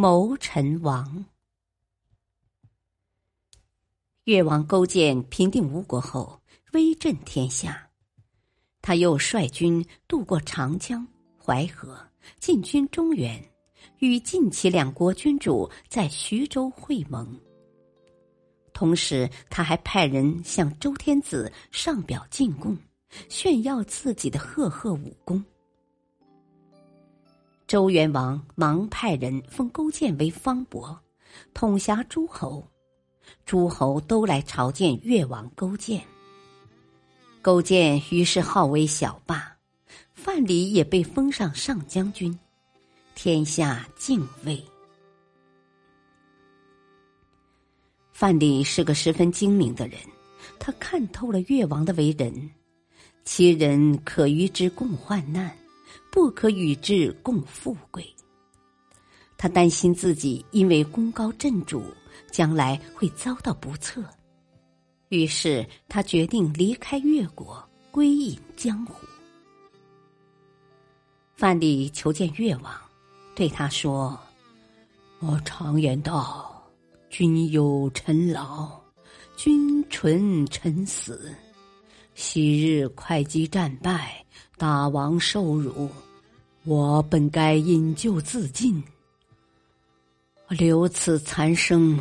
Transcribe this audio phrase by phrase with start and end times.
[0.00, 1.26] 谋臣亡。
[4.24, 6.40] 越王勾践平定吴国后，
[6.72, 7.86] 威震天下。
[8.80, 12.02] 他又率军渡过长江、淮河，
[12.38, 13.46] 进军中原，
[13.98, 17.38] 与晋齐两国君主在徐州会盟。
[18.72, 22.74] 同时，他还派人向周天子上表进贡，
[23.28, 25.44] 炫耀自己的赫赫武功。
[27.70, 31.00] 周元王忙派人封勾践为方伯，
[31.54, 32.66] 统辖诸侯，
[33.46, 36.02] 诸侯都来朝见越王勾践。
[37.40, 39.56] 勾践于是号为小霸，
[40.14, 42.36] 范蠡也被封上上将军，
[43.14, 44.60] 天下敬畏。
[48.12, 49.96] 范蠡是个十分精明的人，
[50.58, 52.50] 他看透了越王的为人，
[53.22, 55.56] 其人可与之共患难。
[56.10, 58.04] 不可与之共富贵。
[59.38, 61.82] 他担心自己因为功高震主，
[62.30, 64.04] 将来会遭到不测，
[65.08, 68.94] 于是他决定离开越国，归隐江湖。
[71.34, 72.70] 范蠡求见越王，
[73.34, 74.18] 对他说
[75.20, 76.70] ：“我常言道，
[77.08, 78.78] 君有臣劳，
[79.36, 81.34] 君存臣死。
[82.14, 84.22] 昔日会稽战败。”
[84.60, 85.88] 大王受辱，
[86.64, 88.84] 我本该引咎自尽。
[90.50, 91.98] 留此残生，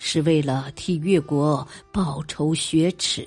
[0.00, 3.24] 是为了替越国报仇雪耻。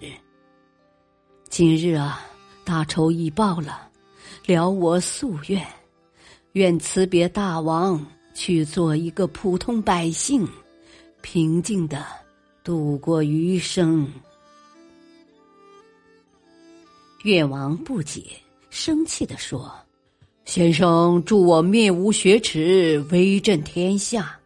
[1.48, 2.20] 今日啊，
[2.66, 3.90] 大仇已报了，
[4.46, 5.66] 了我夙愿，
[6.52, 10.46] 愿辞别大王，去做一个普通百姓，
[11.22, 12.06] 平静的
[12.66, 14.06] 度过余生。
[17.24, 18.43] 越王不解。
[18.74, 19.72] 生气地说
[20.46, 24.40] ：“先生助我灭吴雪耻，威震天下，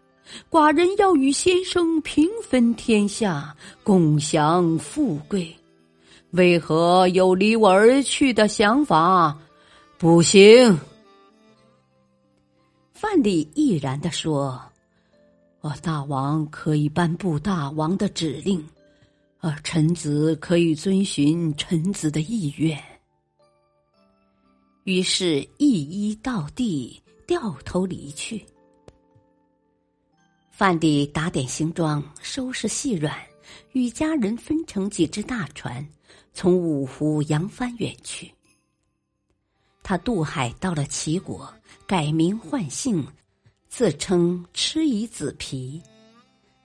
[0.51, 5.55] 寡人要与先生平分天下，共享富贵，
[6.31, 9.39] 为何有离我而去的想法？
[9.97, 10.77] 不行。”
[12.91, 14.61] 范蠡毅然地说
[15.61, 18.61] ：“我大王可以颁布大王的指令，
[19.39, 22.77] 而臣子可以遵循臣子的意愿。”
[24.87, 28.45] 于是，一衣到地，掉头离去。
[30.49, 33.13] 范蠡打点行装，收拾细软，
[33.73, 35.85] 与家人分成几只大船，
[36.33, 38.33] 从五湖扬帆远去。
[39.83, 41.53] 他渡海到了齐国，
[41.85, 43.05] 改名换姓，
[43.67, 45.81] 自称蚩夷子皮。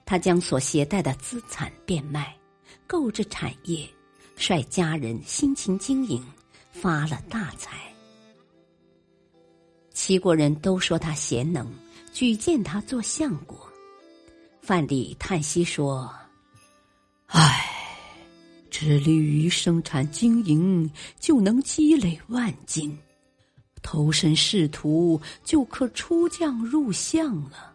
[0.06, 2.32] 他将所携带的资产变卖，
[2.86, 3.84] 购置产业，
[4.36, 6.24] 率家人辛勤经营，
[6.70, 7.91] 发了大财。
[10.04, 11.64] 齐国人都说他贤能，
[12.12, 13.56] 举荐他做相国。
[14.60, 16.12] 范蠡叹息说
[17.30, 17.64] ：“唉，
[18.68, 20.90] 致力于生产经营，
[21.20, 22.90] 就能积累万金；
[23.80, 27.72] 投身仕途，就可出将入相了。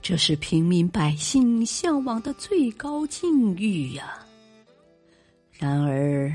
[0.00, 4.26] 这是平民百姓向往的最高境遇呀。
[5.50, 6.32] 然而……”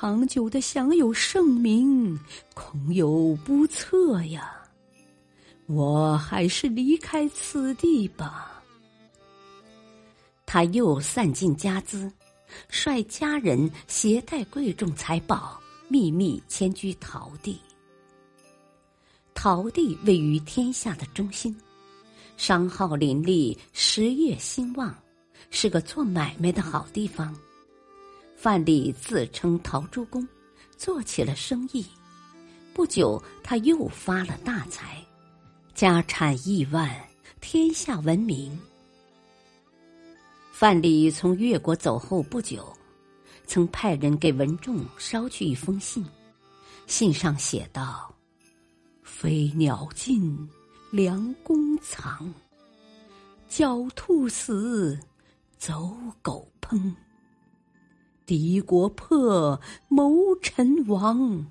[0.00, 2.16] 长久的享有盛名，
[2.54, 4.62] 恐有不测呀！
[5.66, 8.62] 我还是离开此地吧。
[10.46, 12.08] 他又散尽家资，
[12.68, 17.60] 率家人携带贵重财宝，秘密迁居陶地。
[19.34, 21.52] 陶地位于天下的中心，
[22.36, 24.96] 商号林立，实业兴旺，
[25.50, 27.36] 是个做买卖的好地方。
[28.40, 30.26] 范蠡自称陶朱公，
[30.76, 31.84] 做起了生意。
[32.72, 35.04] 不久，他又发了大财，
[35.74, 36.88] 家产亿万，
[37.40, 38.56] 天下闻名。
[40.52, 42.72] 范蠡从越国走后不久，
[43.44, 46.06] 曾派人给文仲捎去一封信，
[46.86, 48.14] 信上写道
[49.02, 50.48] ：“飞鸟尽，
[50.92, 52.24] 良弓藏；
[53.50, 54.96] 狡兔死，
[55.58, 55.92] 走
[56.22, 56.94] 狗烹。”
[58.28, 59.58] 敌国破，
[59.88, 61.46] 谋臣亡。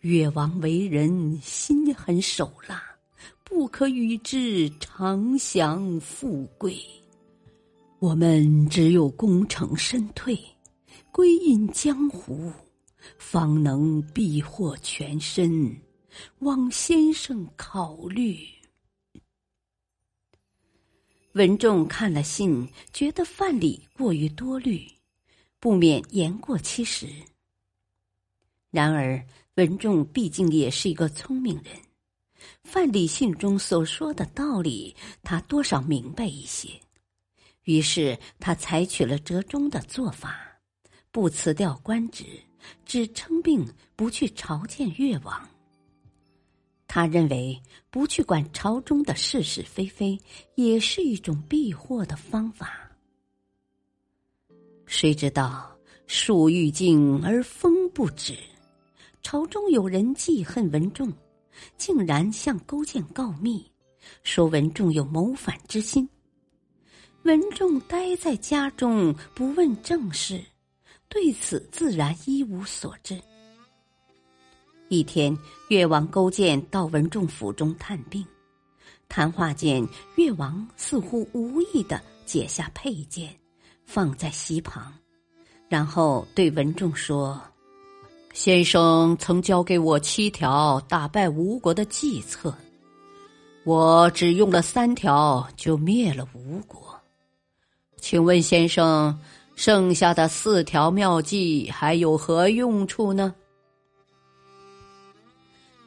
[0.00, 2.82] 越王为人心狠手辣，
[3.44, 6.76] 不可与之长享富贵。
[8.00, 10.36] 我们只有功成身退，
[11.12, 12.52] 归隐江湖，
[13.16, 15.80] 方能避祸全身。
[16.40, 18.36] 望先生考虑。
[21.34, 24.84] 文仲看了信，觉得范蠡过于多虑，
[25.64, 27.08] 不免言过其实。
[28.70, 29.24] 然而
[29.54, 31.74] 文仲毕竟也是一个聪明人，
[32.64, 36.68] 范蠡信中所说的道理，他多少明白一些。
[37.62, 40.38] 于是他采取了折中的做法，
[41.10, 42.26] 不辞掉官职，
[42.84, 45.48] 只称病不去朝见越王。
[46.86, 47.58] 他认为
[47.88, 50.20] 不去管朝中的是是非非，
[50.56, 52.93] 也是一种避祸的方法。
[54.86, 55.74] 谁知道
[56.06, 58.36] 树欲静而风不止，
[59.22, 61.12] 朝中有人记恨文仲，
[61.76, 63.64] 竟然向勾践告密，
[64.22, 66.08] 说文仲有谋反之心。
[67.22, 70.38] 文仲待在家中不问政事，
[71.08, 73.18] 对此自然一无所知。
[74.88, 75.36] 一天，
[75.68, 78.24] 越王勾践到文仲府中探病，
[79.08, 83.34] 谈话间，越王似乎无意的解下佩剑，
[83.84, 84.92] 放在席旁，
[85.68, 87.40] 然后对文仲说
[88.32, 92.52] ：“先生曾教给我七条打败吴国的计策，
[93.64, 97.00] 我只用了三条就灭了吴国。”
[97.98, 99.18] 请问先生，
[99.54, 103.34] 剩下的四条妙计还有何用处呢？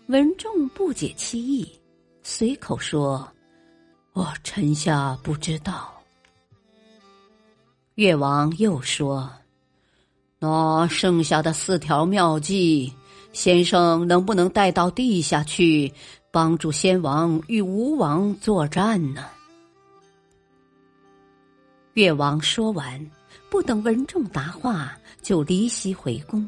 [0.08, 1.70] 文仲不解其意，
[2.24, 3.28] 随口说
[4.14, 5.94] ：“我臣下不知道。”
[7.98, 9.28] 越王又说
[10.38, 12.94] ：“那剩下的四条妙计，
[13.34, 15.92] 先生能不能带到地下去，
[16.30, 19.26] 帮助先王与吴王作战呢？”
[21.96, 23.04] 越王说完，
[23.50, 26.48] 不等文仲答话，就离席回宫。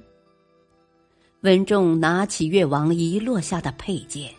[1.42, 4.32] 文仲拿起越王遗落下的佩剑，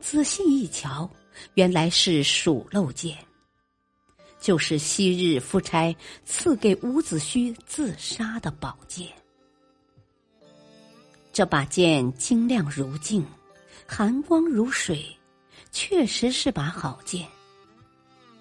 [0.00, 1.08] 仔细一瞧，
[1.54, 3.16] 原来是鼠漏剑，
[4.40, 5.94] 就是昔日夫差
[6.24, 9.06] 赐给伍子胥自杀的宝剑。
[11.32, 13.24] 这把剑晶亮如镜，
[13.86, 15.04] 寒光如水，
[15.70, 17.26] 确实是把好剑。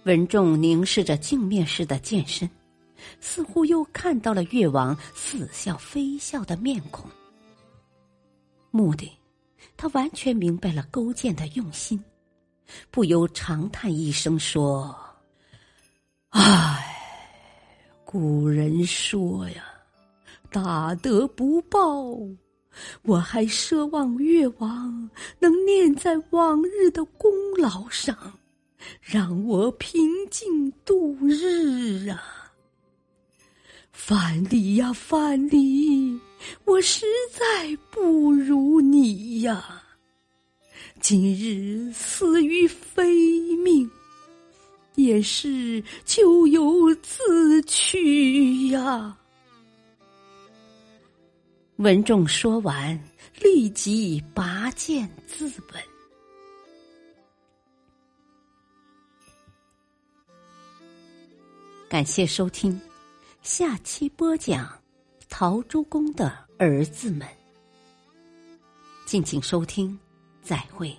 [0.03, 2.49] 文仲凝视着镜面似的剑身，
[3.19, 7.09] 似乎又看到了越王似笑非笑的面孔。
[8.71, 9.11] 目的，
[9.75, 12.03] 他完全明白了勾践的用心，
[12.89, 14.97] 不由长叹一声说
[16.29, 16.85] ：“唉，
[18.05, 19.63] 古人说呀，
[20.51, 22.13] 大德不报，
[23.03, 25.09] 我还奢望越王
[25.39, 28.15] 能念在往日的功劳上。”
[29.01, 32.53] 让我平静度日啊！
[33.91, 36.17] 范蠡呀，范蠡，
[36.63, 39.83] 我实在不如你呀！
[41.01, 43.89] 今日死于非命，
[44.97, 49.15] 也是咎由自取呀！
[51.75, 52.99] 文仲说完，
[53.39, 55.79] 立即拔剑自刎。
[61.87, 62.81] 感谢收听，
[63.43, 64.67] 下期播讲
[65.29, 67.27] 陶朱公的儿子们。
[69.05, 69.97] 敬请收听，
[70.41, 70.91] 再会。